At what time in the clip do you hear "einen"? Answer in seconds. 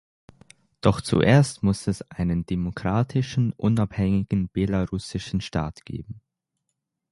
2.09-2.43